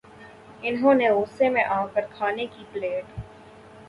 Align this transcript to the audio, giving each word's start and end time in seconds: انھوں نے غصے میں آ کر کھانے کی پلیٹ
انھوں 0.61 0.93
نے 0.93 1.09
غصے 1.09 1.49
میں 1.49 1.63
آ 1.65 1.85
کر 1.87 2.05
کھانے 2.11 2.45
کی 2.47 2.63
پلیٹ 2.71 3.05